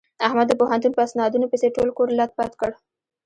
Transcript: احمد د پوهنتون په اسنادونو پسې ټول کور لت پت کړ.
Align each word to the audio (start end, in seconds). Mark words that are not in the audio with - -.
احمد 0.27 0.47
د 0.49 0.53
پوهنتون 0.59 0.91
په 0.95 1.01
اسنادونو 1.07 1.45
پسې 1.51 1.67
ټول 1.75 1.89
کور 1.97 2.09
لت 2.19 2.31
پت 2.37 2.51
کړ. 2.59 2.71